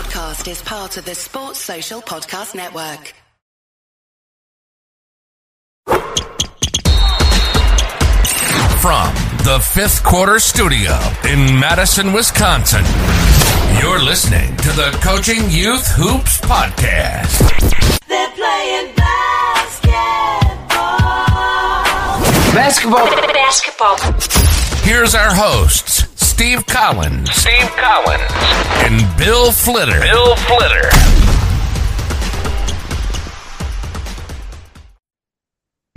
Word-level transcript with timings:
podcast 0.00 0.50
is 0.50 0.62
part 0.62 0.96
of 0.96 1.04
the 1.04 1.14
Sports 1.14 1.58
Social 1.58 2.00
Podcast 2.00 2.54
Network. 2.54 3.12
From 8.80 9.12
the 9.44 9.60
fifth 9.62 10.02
quarter 10.02 10.38
studio 10.38 10.98
in 11.28 11.60
Madison, 11.60 12.14
Wisconsin, 12.14 12.82
you're 13.78 14.02
listening 14.02 14.56
to 14.56 14.68
the 14.72 14.98
Coaching 15.02 15.50
Youth 15.50 15.86
Hoops 15.88 16.40
Podcast. 16.40 18.00
They're 18.08 18.30
playing 18.30 18.94
basketball. 18.96 19.90
Basketball. 22.54 23.04
Basketball. 23.34 23.96
Here's 24.82 25.14
our 25.14 25.34
hosts, 25.34 26.04
Steve 26.40 26.64
Collins, 26.64 27.30
Steve 27.32 27.70
Collins, 27.76 28.22
and 28.86 29.18
Bill 29.18 29.52
Flitter. 29.52 30.00
Bill 30.00 30.34
Flitter. 30.36 31.19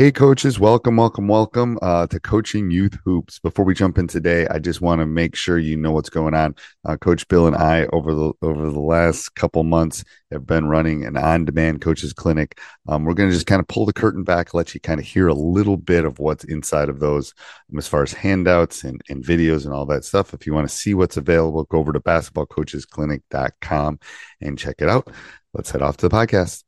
Hey, 0.04 0.12
coaches, 0.12 0.60
welcome, 0.60 0.98
welcome, 0.98 1.30
welcome 1.30 1.80
uh, 1.82 2.08
to 2.08 2.20
Coaching 2.20 2.70
Youth 2.70 2.98
Hoops. 3.06 3.40
Before 3.40 3.64
we 3.64 3.74
jump 3.74 3.98
in 3.98 4.06
today, 4.06 4.46
I 4.50 4.60
just 4.60 4.82
want 4.82 5.00
to 5.00 5.06
make 5.06 5.34
sure 5.34 5.58
you 5.58 5.78
know 5.78 5.94
what's 5.94 6.10
going 6.10 6.34
on. 6.34 6.56
Uh, 6.84 6.98
Coach 6.98 7.26
Bill 7.30 7.48
and 7.48 7.56
I, 7.56 7.86
over 7.94 8.14
the 8.14 8.34
over 8.42 8.70
the 8.70 8.82
last 8.82 9.34
couple 9.36 9.64
months, 9.64 10.04
have 10.30 10.46
been 10.46 10.68
running 10.68 11.06
an 11.06 11.16
on-demand 11.16 11.80
coaches 11.80 12.12
clinic. 12.12 12.60
Um, 12.90 13.06
we're 13.06 13.14
going 13.14 13.30
to 13.30 13.34
just 13.34 13.48
kind 13.48 13.62
of 13.62 13.68
pull 13.70 13.86
the 13.86 13.94
curtain 13.94 14.26
back, 14.26 14.54
let 14.54 14.74
you 14.74 14.82
kind 14.82 15.00
of 15.00 15.06
hear 15.06 15.30
a 15.30 15.34
little 15.34 15.78
bit 15.78 16.04
of 16.04 16.20
what's 16.20 16.44
inside 16.44 16.90
of 16.90 17.00
those, 17.00 17.34
um, 17.72 17.78
as 17.78 17.88
far 17.88 18.04
as 18.04 18.12
handouts 18.12 18.84
and, 18.84 19.02
and 19.08 19.24
videos 19.24 19.64
and 19.64 19.74
all 19.74 19.86
that 19.86 20.04
stuff. 20.04 20.34
If 20.34 20.46
you 20.46 20.54
want 20.54 20.68
to 20.68 20.76
see 20.76 20.94
what's 20.94 21.16
available, 21.16 21.64
go 21.64 21.78
over 21.78 21.94
to 21.94 22.02
basketballcoachesclinic.com 22.02 24.00
and 24.42 24.60
check 24.60 24.76
it 24.80 24.90
out. 24.90 25.08
Let's 25.54 25.72
head 25.72 25.82
off 25.82 25.96
to 25.96 26.10
the 26.10 26.14
podcast. 26.14 26.66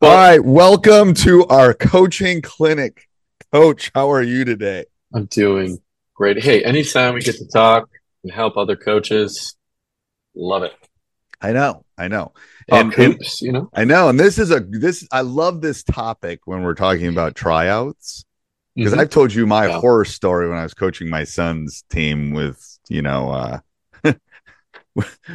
All 0.00 0.10
right, 0.10 0.42
welcome 0.44 1.14
to 1.14 1.46
our 1.46 1.74
coaching 1.74 2.42
clinic. 2.42 3.08
Coach, 3.52 3.90
how 3.94 4.10
are 4.10 4.22
you 4.22 4.44
today? 4.44 4.86
I'm 5.14 5.26
doing 5.26 5.78
great. 6.14 6.42
Hey, 6.42 6.64
anytime 6.64 7.14
we 7.14 7.20
get 7.20 7.36
to 7.36 7.46
talk 7.46 7.88
and 8.24 8.32
help 8.32 8.56
other 8.56 8.76
coaches, 8.76 9.56
love 10.34 10.62
it. 10.62 10.72
I 11.40 11.52
know, 11.52 11.84
I 11.98 12.08
know. 12.08 12.32
And, 12.68 12.92
hoops, 12.92 13.42
you 13.42 13.52
know? 13.52 13.68
I 13.74 13.84
know, 13.84 14.08
and 14.08 14.18
this 14.18 14.38
is 14.38 14.50
a 14.50 14.60
this 14.60 15.06
I 15.12 15.20
love 15.22 15.60
this 15.60 15.82
topic 15.82 16.40
when 16.44 16.62
we're 16.62 16.74
talking 16.74 17.08
about 17.08 17.34
tryouts 17.34 18.24
because 18.74 18.92
Mhm. 18.94 18.98
I've 18.98 19.10
told 19.10 19.34
you 19.34 19.46
my 19.46 19.66
Yeah. 19.66 19.80
horror 19.80 20.04
story 20.04 20.48
when 20.48 20.58
I 20.58 20.62
was 20.62 20.74
coaching 20.74 21.10
my 21.10 21.24
son's 21.24 21.84
team 21.90 22.32
with 22.32 22.78
you 22.88 23.02
know 23.02 23.30
uh 23.30 23.58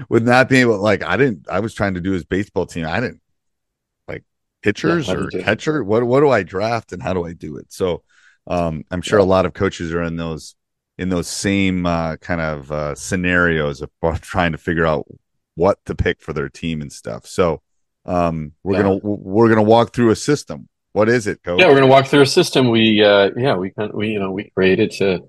with 0.09 0.23
not 0.23 0.50
being 0.50 0.62
able 0.62 0.80
like 0.80 1.03
I 1.03 1.17
didn't 1.17 1.45
I 1.50 1.59
was 1.59 1.73
trying 1.73 1.94
to 1.95 2.02
do 2.02 2.12
his 2.12 2.23
baseball 2.23 2.66
team 2.66 2.86
I 2.86 3.00
didn't 3.00 3.22
pitchers 4.73 5.07
how 5.07 5.15
or 5.15 5.31
catcher? 5.31 5.83
What 5.83 6.03
what 6.05 6.21
do 6.21 6.29
I 6.29 6.43
draft 6.43 6.91
and 6.93 7.01
how 7.03 7.13
do 7.13 7.25
I 7.25 7.33
do 7.33 7.57
it? 7.57 7.71
So 7.71 8.03
um 8.47 8.83
I'm 8.91 9.01
sure 9.01 9.19
a 9.19 9.23
lot 9.23 9.45
of 9.45 9.53
coaches 9.53 9.93
are 9.93 10.03
in 10.03 10.15
those 10.17 10.55
in 10.97 11.09
those 11.09 11.27
same 11.27 11.85
uh, 11.85 12.17
kind 12.17 12.41
of 12.41 12.71
uh, 12.71 12.95
scenarios 12.95 13.81
of 13.81 13.91
trying 14.21 14.51
to 14.53 14.57
figure 14.57 14.85
out 14.85 15.05
what 15.55 15.83
to 15.85 15.95
pick 15.95 16.21
for 16.21 16.33
their 16.33 16.49
team 16.49 16.81
and 16.81 16.91
stuff. 16.91 17.25
So 17.27 17.61
um 18.05 18.53
we're 18.63 18.73
Yeah. 18.73 18.83
gonna 18.83 18.99
we're 19.03 19.49
gonna 19.49 19.63
walk 19.63 19.93
through 19.93 20.11
a 20.11 20.15
system. 20.15 20.69
What 20.93 21.09
is 21.09 21.27
it 21.27 21.43
coach? 21.43 21.61
Yeah, 21.61 21.67
we're 21.67 21.75
gonna 21.75 21.88
walk 21.88 22.07
through 22.07 22.21
a 22.21 22.25
system. 22.25 22.69
We 22.69 23.03
uh 23.03 23.31
yeah, 23.35 23.55
we 23.55 23.71
kind 23.71 23.91
we 23.93 24.09
you 24.09 24.19
know, 24.19 24.31
we 24.31 24.49
created 24.51 24.91
to 24.91 25.21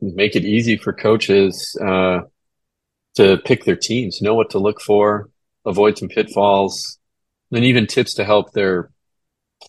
make 0.00 0.36
it 0.36 0.44
easy 0.44 0.76
for 0.76 0.92
coaches 0.92 1.76
uh 1.84 2.20
to 3.16 3.38
pick 3.44 3.64
their 3.64 3.76
teams, 3.76 4.22
know 4.22 4.34
what 4.34 4.50
to 4.50 4.58
look 4.58 4.80
for, 4.80 5.30
avoid 5.66 5.98
some 5.98 6.08
pitfalls, 6.08 6.97
and 7.52 7.64
even 7.64 7.86
tips 7.86 8.14
to 8.14 8.24
help 8.24 8.52
their 8.52 8.90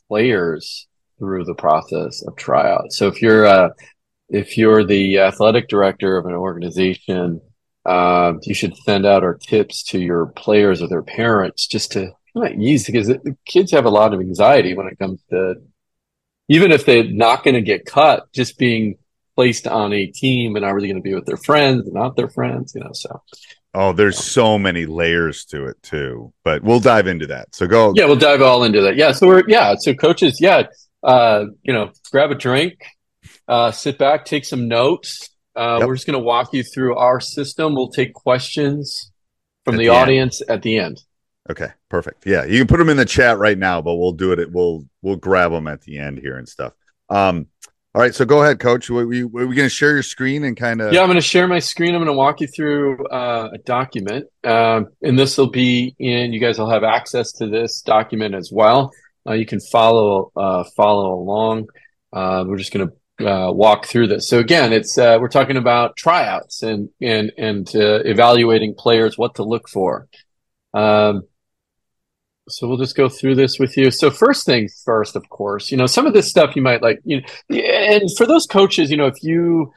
players 0.07 0.87
through 1.17 1.45
the 1.45 1.55
process 1.55 2.23
of 2.25 2.35
tryout. 2.35 2.91
So 2.91 3.07
if 3.07 3.21
you're 3.21 3.45
uh 3.45 3.69
if 4.29 4.57
you're 4.57 4.85
the 4.85 5.19
athletic 5.19 5.67
director 5.67 6.17
of 6.17 6.25
an 6.25 6.33
organization, 6.33 7.41
uh, 7.85 8.33
you 8.43 8.53
should 8.53 8.77
send 8.77 9.05
out 9.05 9.23
our 9.23 9.33
tips 9.33 9.83
to 9.83 9.99
your 9.99 10.27
players 10.27 10.81
or 10.81 10.87
their 10.87 11.01
parents 11.01 11.65
just 11.65 11.91
to 11.93 12.11
of 12.35 12.53
ease 12.53 12.85
because 12.85 13.07
the 13.07 13.35
kids 13.45 13.71
have 13.71 13.85
a 13.85 13.89
lot 13.89 14.13
of 14.13 14.19
anxiety 14.19 14.75
when 14.75 14.87
it 14.87 14.99
comes 14.99 15.21
to 15.29 15.55
even 16.47 16.71
if 16.71 16.85
they're 16.85 17.03
not 17.03 17.43
going 17.43 17.53
to 17.53 17.61
get 17.61 17.85
cut, 17.85 18.31
just 18.33 18.57
being 18.57 18.97
placed 19.35 19.67
on 19.67 19.93
a 19.93 20.07
team 20.07 20.55
and 20.55 20.65
are 20.65 20.79
they 20.79 20.87
going 20.87 20.95
to 20.95 21.01
be 21.01 21.13
with 21.13 21.25
their 21.25 21.37
friends 21.37 21.87
not 21.91 22.15
their 22.15 22.29
friends, 22.29 22.73
you 22.75 22.81
know? 22.81 22.91
So 22.93 23.21
Oh, 23.73 23.93
there's 23.93 24.17
so 24.17 24.57
many 24.57 24.85
layers 24.85 25.45
to 25.45 25.65
it 25.65 25.81
too, 25.83 26.33
but 26.43 26.63
we'll 26.63 26.79
dive 26.79 27.05
into 27.05 27.27
that. 27.27 27.53
So 27.53 27.67
go. 27.67 27.93
yeah, 27.95 28.05
we'll 28.05 28.15
dive 28.15 28.41
all 28.41 28.63
into 28.63 28.81
that. 28.81 28.95
Yeah. 28.95 29.11
So 29.11 29.27
we're, 29.27 29.43
yeah. 29.47 29.75
So 29.77 29.93
coaches, 29.93 30.39
yeah, 30.41 30.63
uh, 31.03 31.45
you 31.61 31.73
know, 31.73 31.91
grab 32.11 32.31
a 32.31 32.35
drink, 32.35 32.83
uh, 33.47 33.71
sit 33.71 33.97
back, 33.97 34.25
take 34.25 34.45
some 34.45 34.67
notes. 34.67 35.29
Uh, 35.55 35.77
Yep. 35.79 35.87
we're 35.87 35.95
just 35.95 36.07
going 36.07 36.17
to 36.17 36.23
walk 36.23 36.53
you 36.53 36.63
through 36.63 36.95
our 36.95 37.19
system. 37.19 37.75
We'll 37.75 37.89
take 37.89 38.13
questions 38.13 39.11
from 39.65 39.75
At 39.75 39.77
the, 39.79 39.83
the 39.85 39.89
audience 39.89 40.41
at 40.47 40.61
the 40.61 40.77
end. 40.79 41.01
Okay, 41.49 41.67
perfect. 41.89 42.25
Yeah, 42.25 42.45
you 42.45 42.59
can 42.59 42.67
put 42.67 42.77
them 42.77 42.89
in 42.89 42.97
the 42.97 43.05
chat 43.05 43.39
right 43.39 43.57
now, 43.57 43.81
but 43.81 43.95
we'll 43.95 44.11
do 44.13 44.31
it. 44.31 44.51
We'll 44.51 44.85
we'll 45.01 45.15
grab 45.15 45.51
them 45.51 45.67
at 45.67 45.81
the 45.81 45.97
end 45.97 46.19
here 46.19 46.37
and 46.37 46.47
stuff. 46.47 46.73
Um, 47.09 47.47
all 47.95 48.01
right. 48.01 48.13
So 48.13 48.23
go 48.23 48.43
ahead, 48.43 48.59
Coach. 48.59 48.89
We 48.89 49.03
we, 49.03 49.23
we 49.23 49.55
going 49.55 49.65
to 49.65 49.69
share 49.69 49.93
your 49.93 50.03
screen 50.03 50.43
and 50.43 50.55
kind 50.55 50.79
of 50.79 50.93
Yeah, 50.93 51.01
I'm 51.01 51.07
going 51.07 51.15
to 51.15 51.21
share 51.21 51.47
my 51.47 51.57
screen. 51.57 51.95
I'm 51.95 52.01
going 52.01 52.07
to 52.07 52.13
walk 52.13 52.39
you 52.39 52.47
through 52.47 53.07
uh, 53.07 53.49
a 53.53 53.57
document, 53.59 54.27
um, 54.43 54.89
and 55.01 55.17
this 55.17 55.37
will 55.37 55.49
be 55.49 55.95
in. 55.97 56.31
You 56.31 56.39
guys 56.39 56.59
will 56.59 56.69
have 56.69 56.83
access 56.83 57.31
to 57.33 57.47
this 57.47 57.81
document 57.81 58.35
as 58.35 58.51
well. 58.53 58.91
Uh, 59.27 59.33
you 59.33 59.47
can 59.47 59.59
follow 59.71 60.31
uh, 60.35 60.65
follow 60.77 61.13
along. 61.13 61.67
Uh, 62.13 62.45
we're 62.47 62.57
just 62.57 62.71
going 62.71 62.89
to 63.17 63.27
uh, 63.27 63.51
walk 63.51 63.87
through 63.87 64.07
this. 64.07 64.29
So 64.29 64.37
again, 64.37 64.71
it's 64.71 64.95
uh, 64.99 65.17
we're 65.19 65.27
talking 65.27 65.57
about 65.57 65.97
tryouts 65.97 66.61
and 66.61 66.89
and 67.01 67.31
and 67.39 67.67
evaluating 67.73 68.75
players, 68.77 69.17
what 69.17 69.35
to 69.35 69.43
look 69.43 69.67
for. 69.67 70.07
Um, 70.75 71.23
so 72.49 72.67
we'll 72.67 72.77
just 72.77 72.95
go 72.95 73.09
through 73.09 73.35
this 73.35 73.59
with 73.59 73.77
you. 73.77 73.91
So 73.91 74.09
first 74.11 74.45
things 74.45 74.81
first, 74.85 75.15
of 75.15 75.27
course, 75.29 75.71
you 75.71 75.77
know 75.77 75.87
some 75.87 76.05
of 76.05 76.13
this 76.13 76.29
stuff 76.29 76.55
you 76.55 76.61
might 76.61 76.81
like. 76.81 76.99
You 77.03 77.21
know, 77.21 77.57
and 77.57 78.09
for 78.17 78.25
those 78.25 78.45
coaches, 78.45 78.91
you 78.91 78.97
know, 78.97 79.07
if 79.07 79.21
you 79.23 79.71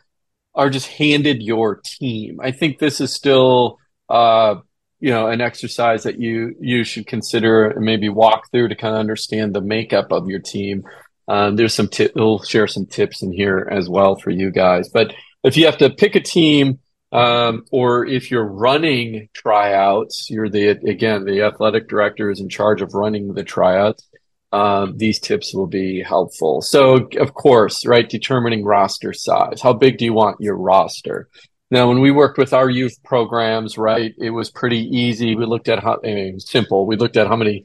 are 0.55 0.71
just 0.71 0.87
handed 0.87 1.43
your 1.43 1.81
team. 1.84 2.41
I 2.43 2.50
think 2.50 2.78
this 2.78 3.00
is 3.00 3.15
still, 3.15 3.78
uh, 4.09 4.56
you 5.00 5.10
know, 5.10 5.28
an 5.28 5.41
exercise 5.41 6.03
that 6.05 6.21
you 6.21 6.55
you 6.60 6.84
should 6.84 7.06
consider 7.06 7.71
and 7.71 7.84
maybe 7.84 8.09
walk 8.09 8.50
through 8.50 8.69
to 8.69 8.77
kind 8.77 8.94
of 8.94 9.00
understand 9.00 9.54
the 9.54 9.60
makeup 9.60 10.12
of 10.12 10.28
your 10.28 10.41
team. 10.41 10.84
Um, 11.28 11.56
there's 11.56 11.75
some 11.75 11.89
tip. 11.89 12.12
We'll 12.15 12.43
share 12.43 12.66
some 12.66 12.87
tips 12.87 13.22
in 13.22 13.33
here 13.33 13.66
as 13.71 13.89
well 13.89 14.16
for 14.16 14.31
you 14.31 14.50
guys. 14.50 14.89
But 14.89 15.15
if 15.43 15.56
you 15.56 15.66
have 15.66 15.78
to 15.78 15.91
pick 15.91 16.15
a 16.15 16.21
team, 16.21 16.78
um, 17.12 17.65
or 17.71 18.06
if 18.06 18.31
you're 18.31 18.47
running 18.47 19.28
tryouts, 19.34 20.31
you're 20.31 20.49
the 20.49 20.69
again 20.69 21.25
the 21.25 21.43
athletic 21.43 21.89
director 21.89 22.31
is 22.31 22.41
in 22.41 22.49
charge 22.49 22.83
of 22.83 22.95
running 22.95 23.34
the 23.34 23.45
tryouts 23.45 24.09
um, 24.53 24.99
these 24.99 25.19
tips 25.19 25.55
will 25.55 25.67
be 25.67 26.03
helpful. 26.03 26.61
So, 26.61 27.09
of 27.19 27.34
course, 27.34 27.87
right, 27.87 28.09
determining 28.09 28.65
roster 28.65 29.12
size. 29.12 29.61
How 29.62 29.72
big 29.72 29.97
do 29.97 30.05
you 30.05 30.12
want 30.12 30.41
your 30.41 30.56
roster? 30.56 31.28
Now, 31.71 31.89
when 31.89 32.01
we 32.01 32.11
worked 32.11 32.37
with 32.37 32.53
our 32.53 32.69
youth 32.69 33.03
programs, 33.03 33.78
right, 33.78 34.15
it 34.19 34.31
was 34.31 34.51
pretty 34.51 34.84
easy. 34.95 35.34
We 35.34 35.47
looked 35.47 35.71
at 35.71 35.83
how, 35.83 36.01
I 36.05 36.15
mean, 36.15 36.39
simple. 36.39 36.87
We 36.87 36.97
looked 36.97 37.17
at 37.17 37.28
how 37.28 37.37
many 37.37 37.65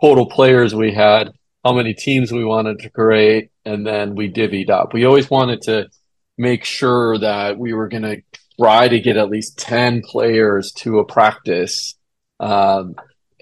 total 0.00 0.26
players 0.26 0.74
we 0.74 0.92
had, 0.92 1.30
how 1.64 1.72
many 1.72 1.94
teams 1.94 2.32
we 2.32 2.44
wanted 2.44 2.80
to 2.80 2.90
create, 2.90 3.50
and 3.64 3.86
then 3.86 4.16
we 4.16 4.28
divvied 4.28 4.68
up. 4.68 4.92
We 4.92 5.04
always 5.04 5.30
wanted 5.30 5.62
to 5.62 5.88
make 6.36 6.64
sure 6.64 7.18
that 7.18 7.56
we 7.56 7.72
were 7.72 7.88
going 7.88 8.02
to 8.02 8.22
try 8.60 8.88
to 8.88 9.00
get 9.00 9.16
at 9.16 9.28
least 9.30 9.58
10 9.58 10.02
players 10.02 10.72
to 10.78 10.98
a 10.98 11.04
practice. 11.04 11.96
Um, 12.40 12.94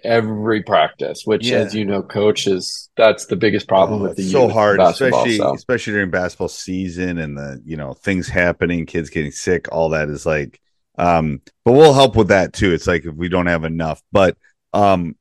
every 0.04 0.62
practice, 0.62 1.22
which, 1.24 1.46
Yeah. 1.48 1.58
as 1.60 1.74
you 1.74 1.84
know, 1.84 2.02
coaches 2.02 2.90
that's 2.96 3.26
the 3.26 3.36
biggest 3.36 3.66
problem 3.66 4.00
Oh, 4.00 4.04
with 4.04 4.16
the 4.16 4.22
it's 4.22 4.32
so 4.32 4.48
hard, 4.48 4.78
especially 4.80 5.38
so. 5.38 5.54
especially 5.54 5.94
during 5.94 6.10
basketball 6.10 6.48
season 6.48 7.18
and 7.18 7.36
the 7.36 7.60
you 7.64 7.76
know 7.76 7.94
things 7.94 8.28
happening, 8.28 8.86
kids 8.86 9.10
getting 9.10 9.32
sick, 9.32 9.66
all 9.72 9.88
that 9.90 10.08
is 10.08 10.26
like. 10.26 10.60
Um, 10.96 11.40
but 11.64 11.72
we'll 11.72 11.94
help 11.94 12.14
with 12.16 12.28
that 12.28 12.52
too. 12.52 12.72
It's 12.72 12.86
like 12.86 13.04
if 13.04 13.14
we 13.14 13.28
don't 13.28 13.46
have 13.46 13.64
enough, 13.64 14.00
but 14.12 14.36
um, 14.74 15.16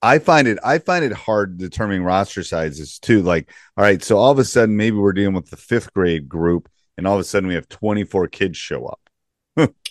I 0.00 0.20
find 0.20 0.46
it 0.48 0.58
I 0.64 0.78
find 0.78 1.04
it 1.04 1.12
hard 1.12 1.58
determining 1.58 2.02
roster 2.04 2.42
sizes 2.44 2.98
too. 3.00 3.20
Like, 3.22 3.50
all 3.76 3.82
right, 3.84 4.02
so 4.02 4.16
all 4.18 4.30
of 4.30 4.38
a 4.38 4.44
sudden 4.44 4.76
maybe 4.76 4.96
we're 4.96 5.12
dealing 5.12 5.34
with 5.34 5.50
the 5.50 5.56
fifth 5.56 5.92
grade 5.92 6.28
group, 6.28 6.68
and 6.96 7.06
all 7.06 7.14
of 7.14 7.20
a 7.20 7.24
sudden 7.24 7.48
we 7.48 7.56
have 7.56 7.68
twenty 7.68 8.04
four 8.04 8.28
kids 8.28 8.56
show 8.56 8.86
up. 8.86 9.00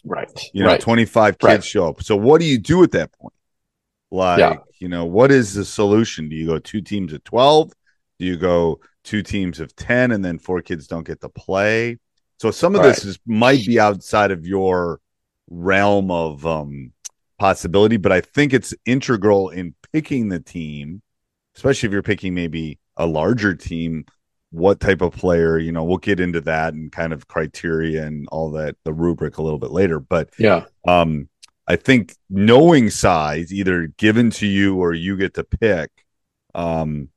Right. 0.03 0.29
You 0.53 0.63
know, 0.63 0.69
right. 0.71 0.81
twenty 0.81 1.05
five 1.05 1.37
kids 1.37 1.51
Right. 1.51 1.63
show 1.63 1.89
up. 1.89 2.03
So 2.03 2.15
what 2.15 2.39
do 2.41 2.47
you 2.47 2.57
do 2.57 2.83
at 2.83 2.91
that 2.91 3.11
point? 3.13 3.33
Like, 4.11 4.39
Yeah. 4.39 4.55
you 4.79 4.87
know, 4.87 5.05
what 5.05 5.31
is 5.31 5.53
the 5.53 5.65
solution? 5.65 6.29
Do 6.29 6.35
you 6.35 6.47
go 6.47 6.59
two 6.59 6.81
teams 6.81 7.11
of 7.13 7.23
12? 7.23 7.73
Do 8.19 8.25
you 8.25 8.37
go 8.37 8.79
two 9.03 9.21
teams 9.21 9.59
of 9.59 9.75
10 9.75 10.11
and 10.11 10.23
then 10.23 10.39
four 10.39 10.61
kids 10.61 10.87
don't 10.87 11.05
get 11.05 11.19
to 11.21 11.29
play? 11.29 11.97
So 12.39 12.51
some 12.51 12.75
of 12.75 12.83
this 12.83 13.03
is 13.03 13.19
might 13.25 13.65
be 13.65 13.79
outside 13.79 14.31
of 14.31 14.45
your 14.45 14.99
realm 15.49 16.11
of 16.11 16.45
um 16.45 16.93
possibility, 17.39 17.97
but 17.97 18.11
I 18.11 18.21
think 18.21 18.53
it's 18.53 18.73
integral 18.85 19.49
in 19.49 19.75
picking 19.93 20.29
the 20.29 20.39
team, 20.39 21.01
especially 21.55 21.87
if 21.87 21.93
you're 21.93 22.01
picking 22.03 22.33
maybe 22.33 22.79
a 22.95 23.05
larger 23.05 23.53
team. 23.55 24.05
What 24.51 24.79
type 24.79 25.01
of 25.01 25.13
player, 25.13 25.57
you 25.57 25.71
know, 25.71 25.83
we'll 25.83 25.97
get 25.97 26.19
into 26.19 26.41
that 26.41 26.73
and 26.73 26.91
kind 26.91 27.13
of 27.13 27.27
criteria 27.27 28.05
and 28.05 28.27
all 28.31 28.51
that, 28.51 28.75
the 28.83 28.93
rubric 28.93 29.37
a 29.37 29.41
little 29.41 29.59
bit 29.59 29.71
later. 29.71 29.99
But 29.99 30.29
Yeah. 30.37 30.65
um, 30.87 31.29
I 31.67 31.75
think 31.75 32.15
knowing 32.29 32.89
size, 32.89 33.53
either 33.53 33.87
given 33.97 34.29
to 34.31 34.47
you 34.47 34.77
or 34.77 34.93
you 34.93 35.17
get 35.17 35.33
to 35.33 35.43
pick, 35.43 35.89
um, 36.55 37.09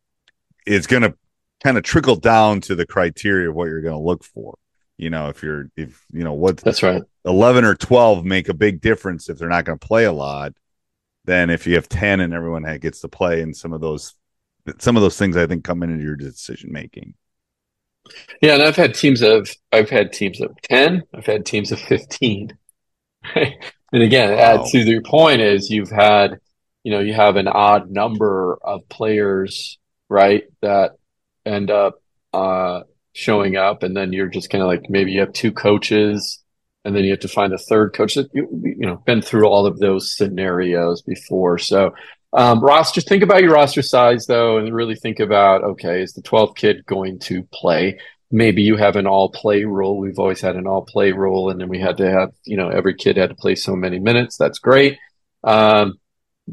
is 0.67 0.89
going 0.89 1.03
to 1.03 1.15
kind 1.63 1.79
of 1.79 1.85
trickle 1.85 2.17
down 2.17 2.61
to 2.63 2.75
the 2.75 2.87
criteria 2.87 3.49
of 3.49 3.55
what 3.55 3.69
you're 3.69 3.83
going 3.83 3.97
to 3.97 4.03
look 4.03 4.25
for. 4.25 4.57
You 4.99 5.11
know, 5.11 5.29
if 5.29 5.43
you're, 5.43 5.71
if 5.77 6.05
you 6.13 6.25
know 6.25 6.35
what 6.35 6.59
That's 6.59 6.83
right. 6.83 7.03
11 7.25 7.65
or 7.65 7.75
12 7.75 8.25
make 8.25 8.49
a 8.49 8.55
big 8.55 8.81
difference 8.81 9.29
if 9.29 9.39
they're 9.39 9.49
not 9.49 9.65
going 9.65 9.79
to 9.79 9.87
play 9.87 10.05
a 10.05 10.13
lot, 10.13 10.53
then 11.25 11.51
if 11.51 11.67
you 11.67 11.75
have 11.75 11.89
10 11.89 12.21
and 12.21 12.35
everyone 12.35 12.65
gets 12.81 13.01
to 13.01 13.09
play, 13.09 13.43
and 13.43 13.57
some 13.57 13.73
of 13.73 13.81
those, 13.81 14.15
some 14.79 14.97
of 14.97 15.03
those 15.03 15.17
things 15.19 15.37
I 15.37 15.47
think 15.47 15.65
come 15.65 15.83
into 15.83 16.03
your 16.03 16.17
decision 16.17 16.73
making. 16.73 17.15
Yeah, 18.41 18.55
and 18.55 18.63
I've 18.63 18.77
had 18.77 18.95
teams 18.95 19.23
of 19.23 19.49
I've 19.73 19.91
had 19.91 20.13
teams 20.13 20.41
of 20.41 20.51
ten. 20.63 21.03
I've 21.15 21.27
had 21.27 21.47
teams 21.47 21.73
of 21.73 21.81
fifteen. 21.81 22.57
and 23.37 24.03
again, 24.03 24.33
Wow. 24.35 24.39
add 24.39 24.65
to 24.67 24.79
your 24.81 25.03
point 25.03 25.43
is 25.43 25.71
you've 25.71 25.91
had, 25.91 26.41
you 26.85 26.93
know, 26.93 27.01
you 27.01 27.15
have 27.15 27.37
an 27.37 27.49
odd 27.49 27.91
number 27.91 28.59
of 28.63 28.89
players, 28.89 29.79
right, 30.11 30.45
that 30.63 30.93
end 31.47 31.71
up 31.71 32.03
uh, 32.35 32.83
showing 33.15 33.57
up, 33.57 33.83
and 33.83 33.97
then 33.97 34.13
you're 34.13 34.29
just 34.29 34.51
kind 34.51 34.63
of 34.63 34.69
like 34.69 34.91
maybe 34.91 35.13
you 35.13 35.21
have 35.21 35.33
two 35.33 35.53
coaches, 35.53 36.43
and 36.85 36.97
then 36.97 37.05
you 37.05 37.13
have 37.13 37.21
to 37.21 37.29
find 37.29 37.53
a 37.55 37.59
third 37.59 37.95
coach. 37.95 38.15
That 38.17 38.31
you, 38.35 38.49
you 38.65 38.87
know, 38.87 38.97
been 39.07 39.23
through 39.23 39.47
all 39.49 39.67
of 39.67 39.79
those 39.81 40.17
scenarios 40.17 41.03
before, 41.03 41.59
so. 41.59 41.95
Um, 42.33 42.61
roster, 42.61 43.01
think 43.01 43.23
about 43.23 43.43
your 43.43 43.55
roster 43.55 43.83
size 43.83 44.27
though, 44.27 44.59
and 44.59 44.73
really 44.75 44.95
think 44.95 45.19
about 45.21 45.65
okay, 45.65 46.03
is 46.03 46.13
the 46.13 46.23
12th 46.23 46.57
kid 46.57 46.87
going 46.87 47.19
to 47.21 47.43
play? 47.53 47.99
Maybe 48.31 48.63
you 48.63 48.77
have 48.77 48.95
an 48.95 49.07
all 49.07 49.31
play 49.31 49.65
rule. 49.65 49.99
We've 49.99 50.19
always 50.19 50.41
had 50.41 50.55
an 50.55 50.67
all 50.67 50.83
play 50.83 51.11
rule, 51.11 51.51
and 51.51 51.61
then 51.61 51.69
we 51.69 51.81
had 51.81 51.97
to 51.97 52.09
have, 52.09 52.31
you 52.45 52.57
know, 52.57 52.69
every 52.69 52.95
kid 52.95 53.17
had 53.17 53.31
to 53.31 53.35
play 53.35 53.57
so 53.57 53.75
many 53.75 53.99
minutes. 53.99 54.37
That's 54.37 54.61
great. 54.61 54.99
Um, 55.43 55.99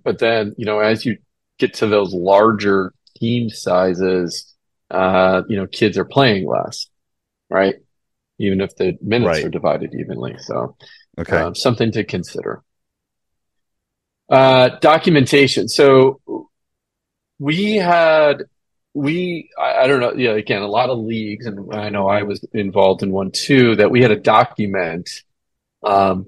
but 0.04 0.18
then, 0.18 0.56
you 0.58 0.66
know, 0.66 0.80
as 0.80 1.06
you 1.06 1.18
get 1.60 1.76
to 1.76 1.88
those 1.88 2.14
larger 2.14 2.94
team 3.18 3.50
sizes, 3.50 4.56
uh, 4.90 5.44
you 5.48 5.58
know, 5.58 5.68
kids 5.68 5.98
are 6.00 6.06
playing 6.06 6.48
less, 6.48 6.88
right? 7.50 7.76
Even 8.40 8.62
if 8.62 8.76
the 8.76 8.98
minutes 9.02 9.38
Right. 9.38 9.46
are 9.46 9.50
divided 9.50 9.94
evenly. 9.94 10.36
So, 10.40 10.76
Okay. 11.20 11.38
um, 11.38 11.54
something 11.56 11.92
to 11.92 12.04
consider. 12.04 12.64
Uh, 14.30 14.70
documentation. 14.82 15.70
So 15.70 16.20
we 17.40 17.76
had, 17.76 18.44
we, 18.94 19.50
I, 19.58 19.84
I 19.84 19.88
don't 19.88 20.02
know, 20.02 20.14
yeah, 20.14 20.32
again, 20.32 20.62
a 20.62 20.68
lot 20.68 20.90
of 20.90 21.00
leagues, 21.00 21.46
and 21.46 21.74
I 21.74 21.90
know 21.90 22.08
I 22.08 22.24
was 22.24 22.44
involved 22.54 23.04
in 23.04 23.12
one 23.12 23.32
too, 23.32 23.76
that 23.78 23.90
we 23.90 24.02
had 24.02 24.10
to 24.10 24.18
document 24.18 25.10
um, 25.84 26.28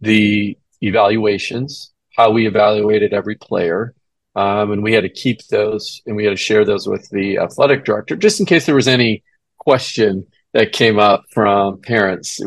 the 0.00 0.58
evaluations, 0.80 1.92
how 2.16 2.30
we 2.32 2.46
evaluated 2.46 3.12
every 3.12 3.36
player. 3.36 3.94
Um, 4.34 4.72
and 4.72 4.82
we 4.82 4.92
had 4.92 5.02
to 5.02 5.08
keep 5.08 5.46
those 5.48 6.00
and 6.06 6.14
we 6.14 6.24
had 6.24 6.30
to 6.30 6.36
share 6.36 6.64
those 6.64 6.86
with 6.86 7.08
the 7.10 7.38
athletic 7.38 7.84
director 7.84 8.14
just 8.14 8.38
in 8.38 8.46
case 8.46 8.66
there 8.66 8.74
was 8.76 8.86
any 8.86 9.24
question 9.58 10.28
that 10.54 10.72
came 10.72 10.98
up 10.98 11.24
from 11.30 11.80
parents 11.82 12.40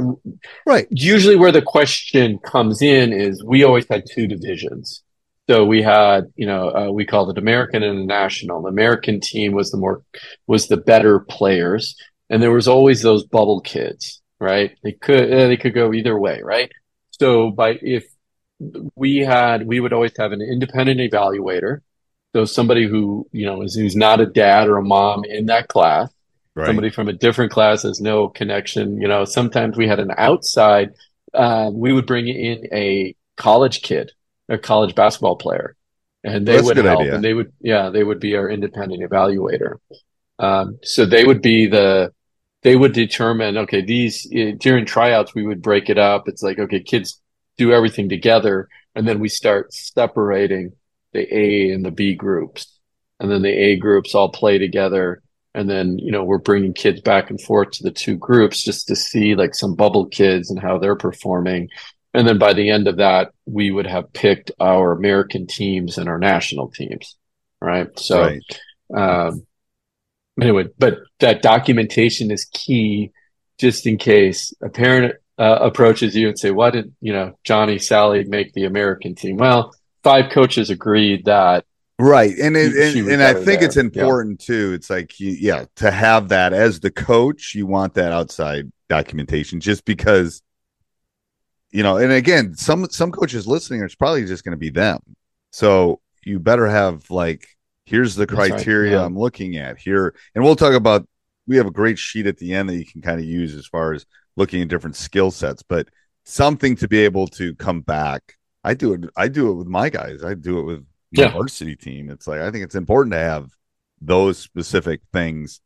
right. 0.65 0.87
usually 0.89 1.35
where 1.35 1.51
the 1.51 1.61
question 1.61 2.39
comes 2.39 2.81
in 2.81 3.13
is 3.13 3.43
we 3.43 3.63
always 3.63 3.87
had 3.87 4.05
two 4.09 4.27
divisions. 4.27 5.03
So 5.49 5.65
we 5.65 5.81
had, 5.81 6.31
you 6.35 6.45
know, 6.45 6.69
uh, 6.69 6.91
we 6.91 7.05
called 7.05 7.29
it 7.29 7.37
American 7.37 7.83
and 7.83 8.07
National. 8.07 8.61
The 8.61 8.69
American 8.69 9.19
team 9.19 9.51
was 9.53 9.71
the 9.71 9.77
more, 9.77 10.03
was 10.47 10.67
the 10.67 10.77
better 10.77 11.19
players. 11.19 11.95
And 12.29 12.41
there 12.41 12.51
was 12.51 12.67
always 12.67 13.01
those 13.01 13.25
bubble 13.25 13.59
kids, 13.59 14.21
right? 14.39 14.77
They 14.83 14.93
could, 14.93 15.31
uh, 15.31 15.47
they 15.47 15.57
could 15.57 15.73
go 15.73 15.93
either 15.93 16.17
way, 16.17 16.41
right? 16.41 16.71
So 17.19 17.51
by, 17.51 17.71
if 17.81 18.05
we 18.95 19.17
had, 19.17 19.67
we 19.67 19.79
would 19.79 19.93
always 19.93 20.13
have 20.17 20.31
an 20.31 20.41
independent 20.41 20.99
evaluator. 20.99 21.81
So 22.33 22.45
somebody 22.45 22.87
who, 22.87 23.27
you 23.31 23.45
know, 23.45 23.61
is, 23.63 23.75
who's 23.75 23.95
not 23.95 24.21
a 24.21 24.25
dad 24.25 24.69
or 24.69 24.77
a 24.77 24.83
mom 24.83 25.25
in 25.25 25.47
that 25.47 25.67
class 25.67 26.09
Right. 26.53 26.67
somebody 26.67 26.89
from 26.89 27.07
a 27.07 27.13
different 27.13 27.51
class 27.51 27.83
has 27.83 28.01
no 28.01 28.27
connection. 28.27 28.99
You 29.01 29.07
know, 29.07 29.23
sometimes 29.23 29.77
we 29.77 29.87
had 29.87 29.99
an 29.99 30.11
outside, 30.17 30.91
uh, 31.33 31.69
we 31.73 31.93
would 31.93 32.05
bring 32.05 32.27
in 32.27 32.67
a 32.73 33.15
college 33.37 33.81
kid, 33.81 34.11
a 34.49 34.57
college 34.57 34.93
basketball 34.93 35.37
player, 35.37 35.75
and 36.23 36.45
they 36.45 36.59
a 36.59 36.63
would 36.63 36.77
help. 36.77 37.01
idea. 37.01 37.15
And 37.15 37.23
they 37.23 37.33
would, 37.33 37.53
yeah, 37.61 37.89
they 37.89 38.03
would 38.03 38.19
be 38.19 38.35
our 38.35 38.49
independent 38.49 39.01
evaluator. 39.01 39.75
Um, 40.39 40.79
so 40.83 41.05
they 41.05 41.23
would 41.23 41.41
be 41.41 41.67
the, 41.67 42.13
they 42.63 42.75
would 42.75 42.93
determine, 42.93 43.57
okay, 43.57 43.81
these 43.81 44.27
eh, 44.33 44.53
during 44.57 44.85
tryouts, 44.85 45.33
we 45.33 45.45
would 45.45 45.61
break 45.61 45.89
it 45.89 45.97
up. 45.97 46.27
It's 46.27 46.43
like, 46.43 46.59
okay, 46.59 46.81
kids 46.81 47.21
do 47.57 47.71
everything 47.71 48.09
together. 48.09 48.67
And 48.93 49.07
then 49.07 49.19
we 49.19 49.29
start 49.29 49.73
separating 49.73 50.73
the 51.13 51.33
A 51.33 51.71
and 51.71 51.85
the 51.85 51.91
B 51.91 52.13
groups. 52.13 52.79
And 53.19 53.31
then 53.31 53.41
the 53.41 53.49
A 53.49 53.77
groups 53.77 54.15
all 54.15 54.29
play 54.29 54.57
together. 54.57 55.21
And 55.53 55.69
then, 55.69 55.99
you 55.99 56.11
know, 56.11 56.23
we're 56.23 56.37
bringing 56.37 56.73
kids 56.73 57.01
back 57.01 57.29
and 57.29 57.41
forth 57.41 57.71
to 57.71 57.83
the 57.83 57.91
two 57.91 58.15
groups 58.15 58.63
just 58.63 58.87
to 58.87 58.95
see 58.95 59.35
like 59.35 59.53
some 59.53 59.75
bubble 59.75 60.05
kids 60.05 60.49
and 60.49 60.59
how 60.59 60.77
they're 60.77 60.95
performing. 60.95 61.69
And 62.13 62.27
then 62.27 62.37
by 62.37 62.53
the 62.53 62.69
end 62.69 62.87
of 62.87 62.97
that, 62.97 63.31
we 63.45 63.71
would 63.71 63.87
have 63.87 64.13
picked 64.13 64.51
our 64.59 64.91
American 64.91 65.47
teams 65.47 65.97
and 65.97 66.07
our 66.09 66.19
national 66.19 66.69
teams. 66.69 67.17
Right. 67.59 67.87
So, 67.99 68.21
right. 68.21 69.27
um, 69.27 69.45
anyway, 70.39 70.67
but 70.77 70.99
that 71.19 71.41
documentation 71.41 72.31
is 72.31 72.45
key 72.45 73.11
just 73.59 73.85
in 73.85 73.97
case 73.97 74.53
a 74.63 74.69
parent 74.69 75.15
uh, 75.37 75.59
approaches 75.61 76.15
you 76.15 76.27
and 76.27 76.39
say, 76.39 76.51
why 76.51 76.69
did, 76.69 76.93
you 77.01 77.13
know, 77.13 77.37
Johnny, 77.43 77.77
Sally 77.77 78.23
make 78.23 78.53
the 78.53 78.65
American 78.65 79.15
team? 79.15 79.37
Well, 79.37 79.73
five 80.03 80.31
coaches 80.31 80.69
agreed 80.69 81.25
that 81.25 81.65
Right. 82.01 82.35
And 82.37 82.57
it, 82.57 82.71
She- 82.71 82.91
she 82.93 82.99
and, 82.99 83.05
was 83.05 83.13
and 83.13 83.23
I 83.23 83.33
think 83.33 83.59
there. 83.59 83.65
it's 83.65 83.77
important 83.77 84.39
too. 84.39 84.73
It's 84.73 84.89
like 84.89 85.19
you, 85.19 85.31
yeah, 85.39 85.65
to 85.75 85.91
have 85.91 86.29
that 86.29 86.51
as 86.51 86.79
the 86.79 86.89
coach, 86.91 87.53
you 87.53 87.67
want 87.67 87.93
that 87.93 88.11
outside 88.11 88.71
documentation 88.89 89.59
just 89.59 89.85
because 89.85 90.41
you 91.69 91.83
know, 91.83 91.97
and 91.97 92.11
again, 92.11 92.55
some 92.55 92.89
some 92.89 93.11
coaches 93.11 93.47
listening 93.47 93.81
it's 93.83 93.95
probably 93.95 94.25
just 94.25 94.43
going 94.43 94.51
to 94.51 94.57
be 94.57 94.69
them. 94.71 94.99
So 95.51 96.01
you 96.25 96.39
better 96.39 96.67
have 96.67 97.09
like 97.09 97.47
here's 97.85 98.15
the 98.15 98.25
That's 98.25 98.37
right, 98.37 98.51
criteria 98.51 98.93
yeah. 98.97 99.05
I'm 99.05 99.17
looking 99.17 99.57
at 99.57 99.77
here. 99.77 100.15
And 100.35 100.43
we'll 100.43 100.55
talk 100.55 100.73
about 100.73 101.07
we 101.47 101.57
have 101.57 101.67
a 101.67 101.71
great 101.71 101.99
sheet 101.99 102.27
at 102.27 102.37
the 102.37 102.53
end 102.53 102.69
that 102.69 102.75
you 102.75 102.85
can 102.85 103.01
kind 103.01 103.19
of 103.19 103.25
use 103.25 103.55
as 103.55 103.67
far 103.67 103.93
as 103.93 104.05
looking 104.35 104.61
at 104.61 104.67
different 104.69 104.95
skill 104.95 105.31
sets, 105.31 105.63
but 105.63 105.87
something 106.25 106.75
to 106.77 106.87
be 106.87 106.99
able 106.99 107.27
to 107.27 107.55
come 107.55 107.81
back. 107.81 108.37
I 108.63 108.73
do 108.73 108.93
it 108.93 109.05
I 109.15 109.27
do 109.27 109.51
it 109.51 109.53
with 109.55 109.67
my 109.67 109.89
guys. 109.89 110.23
I 110.23 110.33
do 110.33 110.59
it 110.59 110.63
with 110.63 110.85
Yeah. 111.11 111.31
varsity 111.31 111.75
team. 111.75 112.09
It's 112.09 112.27
like 112.27 112.41
I 112.41 112.51
think 112.51 112.63
it's 112.63 112.75
important 112.75 113.13
to 113.13 113.19
have 113.19 113.49
those 114.01 114.37
specific 114.37 115.01
things. 115.13 115.61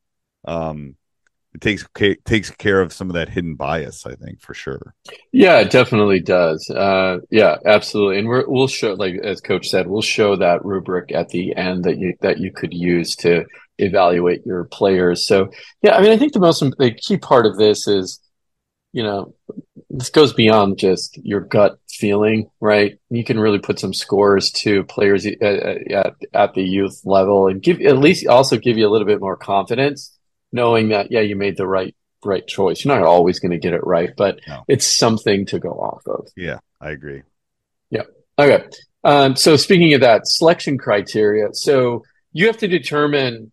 Um, 0.45 0.95
it 1.55 1.61
takes 1.61 1.85
takes 2.25 2.51
care 2.51 2.81
of 2.81 2.91
some 2.91 3.09
of 3.09 3.13
that 3.13 3.29
hidden 3.29 3.55
bias. 3.55 4.05
I 4.05 4.15
think 4.15 4.41
for 4.41 4.53
sure. 4.53 4.93
Yeah, 5.31 5.59
it 5.59 5.71
definitely 5.71 6.19
does. 6.19 6.69
Uh, 6.69 7.19
yeah, 7.31 7.55
absolutely. 7.65 8.19
And 8.19 8.27
we're, 8.27 8.47
we'll 8.47 8.67
show, 8.67 8.93
like 8.93 9.15
as 9.23 9.39
Coach 9.39 9.69
said, 9.69 9.87
we'll 9.87 10.01
show 10.01 10.35
that 10.35 10.65
rubric 10.65 11.13
at 11.13 11.29
the 11.29 11.55
end 11.55 11.85
that 11.85 11.97
you 11.97 12.13
that 12.21 12.39
you 12.39 12.51
could 12.51 12.73
use 12.73 13.15
to 13.17 13.45
evaluate 13.77 14.45
your 14.45 14.65
players. 14.65 15.25
So 15.25 15.49
yeah, 15.81 15.95
I 15.95 16.01
mean, 16.01 16.11
I 16.11 16.17
think 16.17 16.33
the 16.33 16.39
most 16.39 16.59
the 16.77 16.91
key 16.91 17.17
part 17.17 17.45
of 17.45 17.57
this 17.57 17.87
is, 17.87 18.19
you 18.91 19.03
know, 19.03 19.33
this 19.89 20.09
goes 20.09 20.33
beyond 20.33 20.77
just 20.77 21.17
your 21.23 21.39
gut 21.41 21.79
feeling, 21.95 22.49
right? 22.59 22.97
You 23.09 23.23
can 23.23 23.39
really 23.39 23.59
put 23.59 23.79
some 23.79 23.93
scores 23.93 24.51
to 24.51 24.83
players 24.83 25.25
at, 25.25 25.41
at, 25.41 26.13
at 26.33 26.53
the 26.53 26.63
youth 26.63 27.01
level 27.05 27.47
and 27.47 27.61
give 27.61 27.81
at 27.81 27.97
least 27.97 28.27
also 28.27 28.57
give 28.57 28.77
you 28.77 28.87
a 28.87 28.91
little 28.91 29.07
bit 29.07 29.19
more 29.19 29.37
confidence, 29.37 30.17
knowing 30.51 30.89
that 30.89 31.11
yeah, 31.11 31.21
you 31.21 31.35
made 31.35 31.57
the 31.57 31.67
right 31.67 31.95
right 32.23 32.45
choice. 32.47 32.83
You're 32.83 32.95
not 32.97 33.05
always 33.05 33.39
going 33.39 33.51
to 33.51 33.59
get 33.59 33.73
it 33.73 33.85
right, 33.85 34.09
but 34.15 34.39
No. 34.47 34.63
it's 34.67 34.87
something 34.87 35.45
to 35.47 35.59
go 35.59 35.71
off 35.71 36.01
of. 36.07 36.27
Yeah, 36.35 36.59
I 36.81 36.91
agree. 36.91 37.21
Yeah. 37.89 38.03
Okay. 38.37 38.65
Um, 39.03 39.35
so 39.35 39.55
speaking 39.55 39.93
of 39.93 40.01
that 40.01 40.27
selection 40.27 40.77
criteria, 40.77 41.49
so 41.53 42.03
you 42.33 42.47
have 42.47 42.57
to 42.57 42.67
determine, 42.67 43.51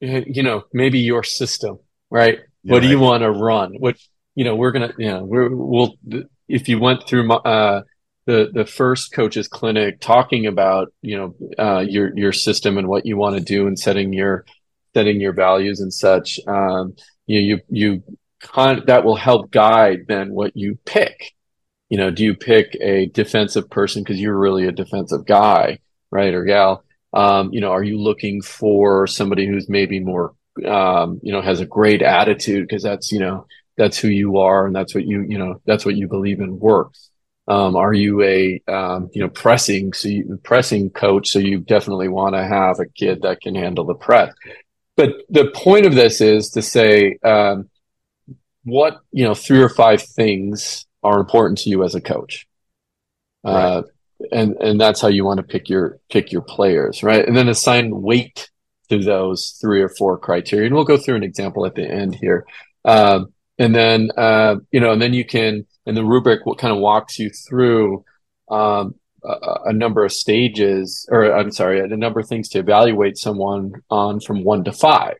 you 0.00 0.42
know, 0.42 0.64
maybe 0.72 1.00
your 1.00 1.22
system, 1.22 1.78
right? 2.10 2.38
what 2.62 2.80
do 2.80 2.88
you 2.88 2.98
want 2.98 3.22
to 3.22 3.30
run? 3.30 3.74
What, 3.78 3.96
you 4.34 4.44
know, 4.44 4.56
we're 4.56 4.72
to, 4.72 4.94
you 4.98 5.08
know, 5.08 5.22
we're, 5.22 5.54
we'll, 5.54 5.94
if 6.48 6.68
you 6.68 6.78
went 6.78 7.06
through, 7.06 7.26
my- 7.26 7.36
uh, 7.36 7.82
the, 8.26 8.50
the 8.52 8.64
first 8.64 9.12
coaches 9.12 9.48
clinic 9.48 10.00
talking 10.00 10.46
about, 10.46 10.92
you 11.02 11.16
know, 11.16 11.34
uh, 11.58 11.80
your, 11.80 12.16
your 12.16 12.32
system 12.32 12.78
and 12.78 12.88
what 12.88 13.04
you 13.04 13.16
want 13.16 13.36
to 13.36 13.42
do 13.42 13.66
and 13.66 13.78
setting 13.78 14.12
your, 14.12 14.46
setting 14.94 15.20
your 15.20 15.34
values 15.34 15.80
and 15.80 15.92
such, 15.92 16.40
um, 16.46 16.94
you, 17.26 17.40
you, 17.40 17.60
you, 17.68 18.02
con- 18.42 18.84
that 18.86 19.04
will 19.04 19.16
help 19.16 19.50
guide 19.50 20.00
then 20.08 20.32
what 20.32 20.56
you 20.56 20.78
pick 20.86 21.34
you 21.94 21.98
know, 21.98 22.10
do 22.10 22.24
you 22.24 22.34
pick 22.34 22.76
a 22.80 23.06
defensive 23.06 23.70
person 23.70 24.02
because 24.02 24.20
you're 24.20 24.36
really 24.36 24.66
a 24.66 24.72
defensive 24.72 25.26
guy, 25.26 25.78
right, 26.10 26.34
or 26.34 26.44
gal? 26.44 26.82
Um, 27.12 27.52
you 27.52 27.60
know, 27.60 27.70
are 27.70 27.84
you 27.84 27.98
looking 28.00 28.42
for 28.42 29.06
somebody 29.06 29.46
who's 29.46 29.68
maybe 29.68 30.00
more, 30.00 30.34
um, 30.66 31.20
you 31.22 31.32
know, 31.32 31.40
has 31.40 31.60
a 31.60 31.66
great 31.66 32.02
attitude 32.02 32.66
because 32.66 32.82
that's, 32.82 33.12
you 33.12 33.20
know, 33.20 33.46
that's 33.76 33.98
who 33.98 34.08
you 34.08 34.38
are 34.38 34.66
and 34.66 34.74
that's 34.74 34.94
what 34.94 35.04
you, 35.04 35.22
you 35.22 35.38
know, 35.38 35.60
that's 35.66 35.84
what 35.84 35.96
you 35.96 36.08
believe 36.08 36.40
in 36.40 36.58
works. 36.58 37.10
Um, 37.46 37.76
are 37.76 37.92
you 37.92 38.22
a, 38.22 38.62
um, 38.68 39.10
you 39.12 39.20
know, 39.20 39.28
pressing, 39.28 39.92
so 39.92 40.08
you, 40.08 40.40
pressing 40.42 40.90
coach? 40.90 41.28
So 41.28 41.38
you 41.38 41.58
definitely 41.58 42.08
want 42.08 42.34
to 42.34 42.44
have 42.44 42.80
a 42.80 42.86
kid 42.86 43.22
that 43.22 43.40
can 43.42 43.54
handle 43.54 43.84
the 43.84 43.94
press. 43.94 44.32
But 44.96 45.10
the 45.28 45.50
point 45.50 45.84
of 45.84 45.94
this 45.94 46.20
is 46.20 46.50
to 46.50 46.62
say, 46.62 47.18
um, 47.22 47.68
what, 48.62 49.00
you 49.12 49.24
know, 49.24 49.34
three 49.34 49.60
or 49.60 49.68
five 49.68 50.02
things 50.02 50.86
are 51.02 51.20
important 51.20 51.58
to 51.58 51.70
you 51.70 51.84
as 51.84 51.94
a 51.94 52.00
coach. 52.00 52.46
Uh, 53.44 53.82
and, 54.32 54.56
and 54.56 54.80
that's 54.80 55.02
how 55.02 55.08
you 55.08 55.22
want 55.22 55.36
to 55.36 55.42
pick 55.42 55.68
your, 55.68 55.98
pick 56.08 56.32
your 56.32 56.40
players, 56.40 57.02
right? 57.02 57.26
And 57.26 57.36
then 57.36 57.48
assign 57.48 57.90
weight 58.00 58.48
to 58.88 59.02
those 59.02 59.58
three 59.60 59.82
or 59.82 59.90
four 59.90 60.16
criteria. 60.16 60.66
And 60.66 60.74
we'll 60.74 60.84
go 60.84 60.96
through 60.96 61.16
an 61.16 61.24
example 61.24 61.66
at 61.66 61.74
the 61.74 61.86
end 61.86 62.14
here. 62.14 62.46
Um, 62.86 63.33
and 63.58 63.74
then, 63.74 64.10
uh, 64.16 64.56
you 64.72 64.80
know, 64.80 64.92
and 64.92 65.00
then 65.00 65.14
you 65.14 65.24
can, 65.24 65.66
and 65.86 65.96
the 65.96 66.04
rubric 66.04 66.44
what 66.44 66.58
kind 66.58 66.72
of 66.72 66.80
walks 66.80 67.18
you 67.18 67.30
through, 67.30 68.04
um, 68.50 68.94
a, 69.22 69.60
a 69.66 69.72
number 69.72 70.04
of 70.04 70.12
stages, 70.12 71.08
or 71.10 71.34
I'm 71.34 71.50
sorry, 71.50 71.80
a 71.80 71.96
number 71.96 72.20
of 72.20 72.28
things 72.28 72.48
to 72.50 72.58
evaluate 72.58 73.16
someone 73.16 73.72
on 73.90 74.20
from 74.20 74.44
one 74.44 74.64
to 74.64 74.72
five, 74.72 75.16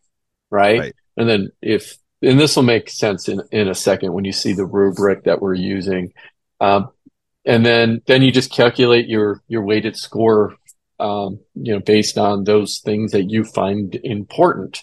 right? 0.50 0.80
Right. 0.80 0.96
And 1.16 1.28
then 1.28 1.50
if, 1.62 1.96
and 2.22 2.40
this 2.40 2.56
will 2.56 2.62
make 2.62 2.90
sense 2.90 3.28
in, 3.28 3.42
in 3.52 3.68
a 3.68 3.74
second 3.74 4.12
when 4.12 4.24
you 4.24 4.32
see 4.32 4.52
the 4.52 4.66
rubric 4.66 5.24
that 5.24 5.40
we're 5.40 5.54
using. 5.54 6.12
Um, 6.60 6.88
and 7.44 7.64
then, 7.64 8.00
then 8.06 8.22
you 8.22 8.32
just 8.32 8.50
calculate 8.50 9.06
your, 9.06 9.42
your 9.48 9.62
weighted 9.62 9.96
score, 9.96 10.56
um, 10.98 11.40
you 11.54 11.74
know, 11.74 11.80
based 11.80 12.16
on 12.16 12.44
those 12.44 12.78
things 12.78 13.12
that 13.12 13.30
you 13.30 13.44
find 13.44 13.94
important. 14.02 14.82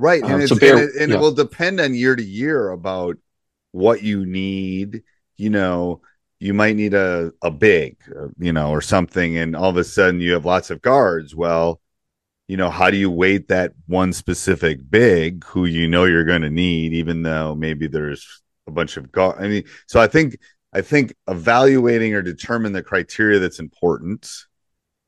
Right. 0.00 0.22
And, 0.22 0.32
Um, 0.32 0.40
it's, 0.40 0.48
so 0.50 0.58
bear- 0.58 0.78
and, 0.78 0.88
it, 0.88 0.96
and 1.02 1.10
yeah. 1.10 1.18
it 1.18 1.20
will 1.20 1.32
depend 1.32 1.78
on 1.80 1.94
year 1.94 2.16
to 2.16 2.22
year 2.24 2.70
about 2.70 3.16
what 3.72 4.02
you 4.02 4.24
need. 4.24 5.02
You 5.36 5.50
know, 5.50 6.00
you 6.38 6.54
might 6.54 6.76
need 6.76 6.94
a, 6.94 7.32
a 7.42 7.50
big, 7.50 7.96
you 8.38 8.52
know, 8.52 8.70
or 8.70 8.80
something. 8.80 9.36
And 9.36 9.54
all 9.54 9.68
of 9.70 9.76
a 9.76 9.84
sudden 9.84 10.20
you 10.20 10.32
have 10.32 10.44
lots 10.46 10.70
of 10.70 10.80
guards. 10.80 11.34
Well, 11.34 11.80
you 12.48 12.56
know, 12.56 12.70
how 12.70 12.90
do 12.90 12.96
you 12.96 13.10
weight 13.10 13.48
that 13.48 13.72
one 13.86 14.12
specific 14.12 14.78
big 14.90 15.44
who 15.44 15.66
you 15.66 15.86
know 15.86 16.04
you're 16.04 16.24
going 16.24 16.42
to 16.42 16.50
need, 16.50 16.92
even 16.94 17.22
though 17.22 17.54
maybe 17.54 17.86
there's 17.86 18.42
a 18.66 18.70
bunch 18.70 18.96
of 18.96 19.12
guard? 19.12 19.36
I 19.38 19.48
mean, 19.48 19.64
so 19.86 20.00
I 20.00 20.06
think, 20.06 20.38
I 20.72 20.80
think 20.80 21.14
evaluating 21.28 22.14
or 22.14 22.22
determine 22.22 22.72
the 22.72 22.82
criteria 22.82 23.38
that's 23.38 23.60
important. 23.60 24.28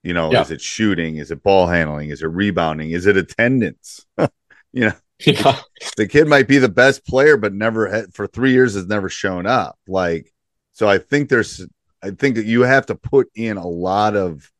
You 0.04 0.12
know, 0.14 0.30
Yeah. 0.32 0.42
is 0.42 0.50
it 0.50 0.60
shooting? 0.60 1.16
Is 1.16 1.30
it 1.30 1.42
ball 1.42 1.66
handling? 1.66 2.10
Is 2.10 2.22
it 2.22 2.26
rebounding? 2.26 2.90
Is 2.90 3.06
it 3.06 3.16
attendance? 3.16 4.04
you 4.72 4.82
know, 4.88 4.92
Yeah. 5.24 5.58
the 5.96 6.06
kid 6.08 6.26
might 6.26 6.48
be 6.48 6.58
the 6.58 6.68
best 6.68 7.06
player, 7.06 7.36
but 7.36 7.52
never 7.54 7.88
had 7.88 8.14
for 8.14 8.26
three 8.26 8.52
years 8.52 8.74
has 8.74 8.86
never 8.86 9.08
shown 9.08 9.46
up. 9.46 9.78
Like, 9.86 10.32
so 10.72 10.88
I 10.88 10.98
think 10.98 11.28
there's, 11.28 11.64
I 12.02 12.10
think 12.10 12.36
that 12.36 12.46
you 12.46 12.62
have 12.62 12.86
to 12.86 12.94
put 12.94 13.28
in 13.34 13.56
a 13.56 13.66
lot 13.66 14.16
of 14.16 14.50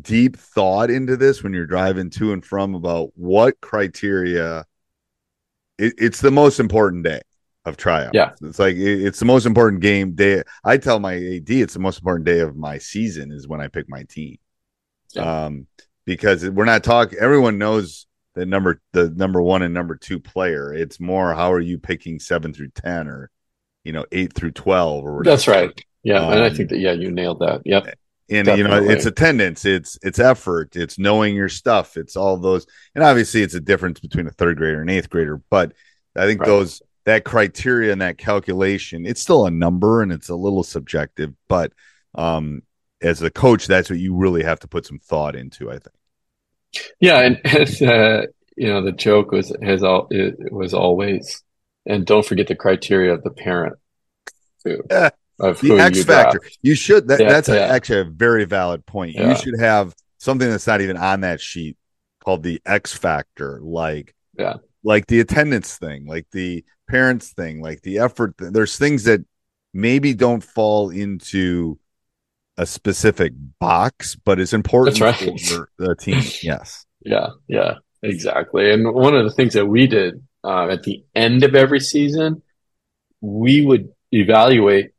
deep 0.00 0.36
thought 0.36 0.90
into 0.90 1.16
this 1.16 1.42
when 1.42 1.52
you're 1.52 1.66
driving 1.66 2.08
to 2.10 2.32
and 2.32 2.44
from 2.44 2.74
about 2.74 3.10
what 3.14 3.60
criteria. 3.60 4.64
It, 5.78 5.94
it's 5.98 6.20
the 6.20 6.30
most 6.30 6.60
important 6.60 7.04
day 7.04 7.20
of 7.64 7.76
tryout. 7.76 8.14
Yeah. 8.14 8.32
it's 8.42 8.58
like 8.58 8.76
it- 8.76 9.02
it's 9.06 9.18
the 9.18 9.24
most 9.24 9.46
important 9.46 9.82
game 9.82 10.14
day. 10.14 10.42
I 10.64 10.76
tell 10.78 10.98
my 10.98 11.14
AD 11.14 11.50
it's 11.50 11.74
the 11.74 11.80
most 11.80 11.98
important 11.98 12.24
day 12.26 12.40
of 12.40 12.56
my 12.56 12.78
season 12.78 13.30
is 13.32 13.46
when 13.46 13.60
I 13.60 13.68
pick 13.68 13.88
my 13.88 14.02
team. 14.04 14.38
Yeah. 15.14 15.44
Um, 15.44 15.66
because 16.04 16.48
we're 16.48 16.64
not 16.64 16.82
talking. 16.82 17.18
Everyone 17.20 17.58
knows 17.58 18.06
the 18.34 18.46
number 18.46 18.80
the 18.92 19.10
number 19.10 19.42
one 19.42 19.62
and 19.62 19.74
number 19.74 19.96
two 19.96 20.18
player. 20.20 20.72
It's 20.72 20.98
more 21.00 21.34
how 21.34 21.52
are 21.52 21.60
you 21.60 21.78
picking 21.78 22.18
seven 22.18 22.52
through 22.52 22.70
ten 22.74 23.08
or 23.08 23.30
you 23.84 23.92
know 23.92 24.06
eight 24.12 24.32
through 24.34 24.52
twelve 24.52 25.04
or 25.04 25.18
whatever. 25.18 25.36
That's 25.36 25.48
right. 25.48 25.84
Yeah. 26.02 26.22
and 26.30 26.42
I 26.42 26.48
Um, 26.48 26.54
think 26.54 26.70
that, 26.70 26.78
yeah, 26.78 26.92
you 26.92 27.10
nailed 27.10 27.40
that. 27.40 27.62
Yep. 27.64 27.94
And 28.30 28.46
you 28.48 28.64
know 28.64 28.82
it's 28.82 29.04
attendance, 29.06 29.64
it's 29.64 29.98
it's 30.02 30.18
effort, 30.18 30.74
it's 30.76 30.98
knowing 30.98 31.34
your 31.34 31.48
stuff, 31.50 31.96
it's 31.96 32.16
all 32.16 32.36
those. 32.38 32.66
And 32.94 33.04
obviously 33.04 33.42
it's 33.42 33.54
a 33.54 33.60
difference 33.60 34.00
between 34.00 34.26
a 34.26 34.30
third 34.30 34.56
grader 34.56 34.80
and 34.80 34.90
eighth 34.90 35.10
grader, 35.10 35.42
but 35.50 35.72
I 36.16 36.26
think 36.26 36.40
Right. 36.40 36.46
those 36.46 36.82
that 37.04 37.24
criteria 37.24 37.92
and 37.92 38.00
that 38.00 38.16
calculation, 38.18 39.04
it's 39.06 39.20
still 39.20 39.44
a 39.46 39.50
number 39.50 40.02
and 40.02 40.12
it's 40.12 40.28
a 40.28 40.36
little 40.36 40.62
subjective, 40.62 41.34
but 41.48 41.72
um 42.14 42.62
as 43.02 43.20
a 43.20 43.30
coach, 43.30 43.66
that's 43.66 43.90
what 43.90 43.98
you 43.98 44.14
really 44.14 44.44
have 44.44 44.60
to 44.60 44.68
put 44.68 44.86
some 44.86 45.00
thought 45.00 45.34
into, 45.34 45.68
I 45.68 45.74
think. 45.74 45.96
Yeah, 47.00 47.20
and, 47.20 47.40
and 47.44 47.82
uh, 47.82 48.26
you 48.56 48.68
know 48.68 48.82
the 48.82 48.92
joke 48.92 49.32
was 49.32 49.54
has 49.62 49.82
all 49.82 50.06
it 50.10 50.52
was 50.52 50.74
always, 50.74 51.42
and 51.86 52.04
don't 52.06 52.24
forget 52.24 52.46
the 52.48 52.56
criteria 52.56 53.12
of 53.14 53.22
the 53.22 53.30
parent 53.30 53.76
too 54.64 54.82
Yeah. 54.90 55.10
of 55.40 55.60
the 55.60 55.78
X 55.78 55.98
you 55.98 56.04
factor. 56.04 56.38
draft. 56.38 56.58
You 56.62 56.74
should. 56.74 57.08
That, 57.08 57.20
Yeah, 57.20 57.28
that's 57.28 57.48
a, 57.48 57.60
actually 57.60 58.00
a 58.00 58.04
very 58.04 58.44
valid 58.44 58.86
point. 58.86 59.14
You 59.16 59.34
should 59.36 59.58
have 59.58 59.94
something 60.18 60.48
that's 60.48 60.66
not 60.66 60.80
even 60.80 60.96
on 60.96 61.22
that 61.22 61.40
sheet 61.40 61.76
called 62.24 62.42
the 62.42 62.60
X 62.64 62.94
factor, 62.94 63.58
like 63.62 64.14
Yeah. 64.38 64.54
like 64.84 65.06
the 65.08 65.20
attendance 65.20 65.76
thing, 65.78 66.06
like 66.06 66.26
the 66.30 66.64
parents 66.88 67.32
thing, 67.32 67.60
like 67.60 67.82
the 67.82 67.98
effort. 67.98 68.38
Th- 68.38 68.52
There's 68.52 68.78
things 68.78 69.04
that 69.04 69.20
maybe 69.74 70.14
don't 70.14 70.44
fall 70.44 70.90
into 70.90 71.78
a 72.56 72.66
specific 72.66 73.32
box, 73.58 74.14
but 74.14 74.38
it's 74.38 74.52
important 74.52 75.00
right. 75.00 75.40
for 75.40 75.68
the 75.78 75.94
team. 75.96 76.22
Yes. 76.42 76.84
Yeah, 77.04 77.28
yeah, 77.48 77.74
exactly. 78.02 78.70
And 78.70 78.94
one 78.94 79.16
of 79.16 79.24
the 79.24 79.32
things 79.32 79.54
that 79.54 79.66
we 79.66 79.86
did 79.86 80.22
uh, 80.44 80.68
at 80.68 80.82
the 80.82 81.04
end 81.14 81.42
of 81.44 81.54
every 81.54 81.80
season, 81.80 82.42
we 83.20 83.64
would 83.64 83.88
evaluate 84.12 84.92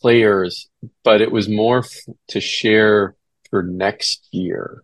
players, 0.00 0.68
but 1.04 1.20
it 1.20 1.32
was 1.32 1.48
more 1.48 1.78
f 1.78 1.90
to 2.28 2.40
share 2.40 3.16
for 3.50 3.62
next 3.62 4.28
year. 4.30 4.82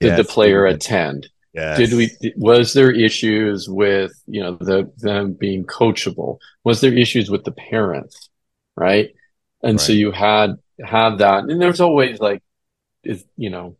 Did 0.00 0.14
the 0.14 0.24
Yes. 0.24 0.34
player 0.34 0.66
attend? 0.66 1.28
Yes. 1.52 1.78
Did 1.78 1.92
we, 1.94 2.32
was 2.36 2.72
there 2.72 2.90
issues 2.90 3.68
with, 3.68 4.12
you 4.26 4.40
know, 4.42 4.56
the, 4.60 4.90
them 4.98 5.32
being 5.32 5.64
coachable? 5.64 6.38
Was 6.64 6.80
there 6.80 6.92
issues 6.92 7.30
with 7.30 7.44
the 7.44 7.52
parents? 7.52 8.30
Right. 8.76 9.10
And 9.62 9.80
so 9.80 9.92
you 9.92 10.10
had, 10.10 10.56
had 10.84 11.18
that. 11.18 11.44
And 11.44 11.60
there's 11.60 11.80
always 11.80 12.18
like, 12.20 12.42
is, 13.04 13.24
you 13.36 13.50
know, 13.50 13.76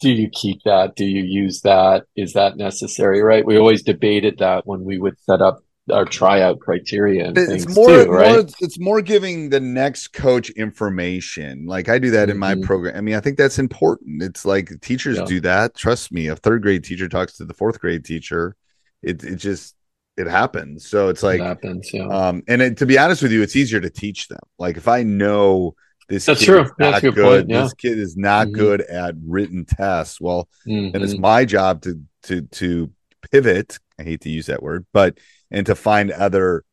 do 0.00 0.10
you 0.10 0.28
keep 0.30 0.62
that? 0.64 0.94
Do 0.96 1.04
you 1.04 1.22
use 1.22 1.62
that? 1.62 2.04
Is 2.16 2.34
that 2.34 2.56
necessary? 2.56 3.22
Right. 3.22 3.44
We 3.44 3.56
always 3.58 3.82
debated 3.82 4.38
that 4.38 4.66
when 4.66 4.84
we 4.84 4.98
would 4.98 5.18
set 5.20 5.40
up 5.40 5.60
our 5.90 6.04
tryout 6.04 6.58
criteria 6.58 7.28
and 7.28 7.38
it's 7.38 7.48
things 7.64 7.76
more, 7.76 7.86
too, 8.04 8.10
right? 8.10 8.32
more 8.32 8.44
it's 8.60 8.76
more 8.80 9.00
giving 9.00 9.50
the 9.50 9.60
next 9.60 10.08
coach 10.12 10.50
information 10.50 11.64
like 11.64 11.88
i 11.88 11.96
do 11.96 12.10
that 12.10 12.28
in 12.28 12.36
my 12.36 12.56
Mhm. 12.56 12.64
program 12.64 12.96
i 12.96 13.00
mean 13.00 13.14
i 13.14 13.20
think 13.20 13.38
that's 13.38 13.60
important 13.60 14.20
it's 14.20 14.44
like 14.44 14.80
teachers 14.80 15.16
Yeah. 15.18 15.26
do 15.26 15.40
that 15.42 15.76
trust 15.76 16.10
me 16.10 16.26
a 16.26 16.34
third 16.34 16.62
grade 16.62 16.82
teacher 16.82 17.08
talks 17.08 17.36
to 17.36 17.44
the 17.44 17.54
fourth 17.54 17.78
grade 17.78 18.04
teacher 18.04 18.56
it, 19.04 19.22
it 19.22 19.36
just 19.36 19.76
it 20.16 20.26
happens 20.26 20.88
so 20.88 21.08
it's 21.08 21.22
like 21.22 21.40
it 21.40 21.44
happens. 21.44 21.90
Yeah. 21.92 22.06
um 22.06 22.42
and 22.48 22.62
it, 22.62 22.76
to 22.78 22.86
be 22.86 22.98
honest 22.98 23.22
with 23.22 23.32
you 23.32 23.42
it's 23.42 23.56
easier 23.56 23.80
to 23.80 23.90
teach 23.90 24.28
them 24.28 24.40
like 24.58 24.76
if 24.76 24.88
i 24.88 25.02
know 25.02 25.74
this 26.08 26.24
That's 26.26 26.40
kid 26.40 26.46
true. 26.46 26.62
is 26.62 26.70
That's 26.78 27.02
not 27.02 27.04
a 27.04 27.12
good 27.12 27.24
point, 27.24 27.50
yeah. 27.50 27.62
this 27.62 27.74
kid 27.74 27.98
is 27.98 28.16
not 28.16 28.46
Mhm. 28.48 28.52
good 28.54 28.80
at 28.82 29.14
written 29.26 29.64
tests 29.64 30.20
well 30.20 30.48
then 30.64 30.92
it's 30.94 31.14
Mhm. 31.14 31.20
my 31.20 31.44
job 31.44 31.82
to 31.82 32.00
to 32.24 32.42
to 32.42 32.90
pivot 33.30 33.78
i 33.98 34.02
hate 34.04 34.20
to 34.22 34.30
use 34.30 34.46
that 34.46 34.62
word 34.62 34.86
but 34.92 35.18
and 35.50 35.66
to 35.66 35.74
find 35.74 36.10
other 36.12 36.64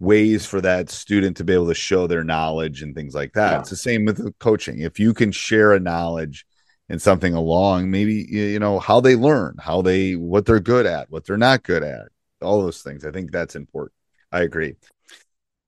ways 0.00 0.44
for 0.44 0.60
that 0.60 0.90
student 0.90 1.36
to 1.38 1.44
be 1.44 1.52
able 1.54 1.68
to 1.68 1.74
show 1.74 2.06
their 2.06 2.24
knowledge 2.24 2.82
and 2.82 2.94
things 2.94 3.14
like 3.14 3.32
that 3.34 3.52
Yeah. 3.52 3.58
it's 3.60 3.70
the 3.70 3.76
same 3.76 4.04
with 4.04 4.18
the 4.18 4.34
coaching 4.38 4.80
if 4.80 4.98
you 5.00 5.14
can 5.14 5.32
share 5.32 5.72
a 5.72 5.80
knowledge 5.80 6.44
and 6.90 7.00
something 7.00 7.32
along 7.32 7.90
maybe 7.90 8.26
you 8.28 8.58
know 8.58 8.78
how 8.78 9.00
they 9.00 9.16
learn 9.16 9.54
how 9.58 9.80
they 9.82 10.12
what 10.16 10.44
they're 10.46 10.60
good 10.60 10.84
at 10.84 11.10
what 11.10 11.24
they're 11.24 11.38
not 11.38 11.62
good 11.62 11.82
at 11.82 12.08
all 12.44 12.62
those 12.62 12.82
things 12.82 13.04
i 13.04 13.10
think 13.10 13.30
that's 13.30 13.56
important 13.56 13.92
i 14.32 14.40
agree 14.42 14.74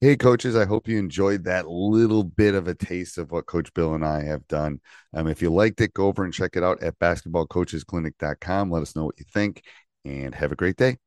Hey, 0.03 0.15
coaches, 0.15 0.55
I 0.55 0.67
hope 0.67 0.89
you 0.89 0.99
enjoyed 0.99 1.45
that 1.45 1.69
little 1.69 2.23
bit 2.23 2.55
of 2.55 2.69
a 2.69 2.75
taste 2.75 3.17
of 3.17 3.31
what 3.33 3.47
Coach 3.47 3.73
Bill 3.73 3.95
and 3.95 4.05
I 4.05 4.25
have 4.25 4.47
done. 4.47 4.81
Um, 5.15 5.27
if 5.27 5.41
you 5.41 5.49
liked 5.49 5.81
it, 5.81 5.95
go 5.95 6.07
over 6.07 6.23
and 6.23 6.35
check 6.35 6.51
it 6.55 6.63
out 6.63 6.83
at 6.83 6.99
basketballcoachesclinic.com. 6.99 8.71
Let 8.71 8.83
us 8.83 8.95
know 8.95 9.07
what 9.07 9.19
you 9.19 9.25
think 9.33 9.63
and 10.05 10.35
have 10.35 10.53
a 10.53 10.55
great 10.55 10.77
day. 10.77 10.99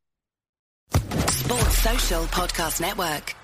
Sports 0.91 1.77
Social 1.77 2.23
Podcast 2.23 2.81
Network. 2.81 3.35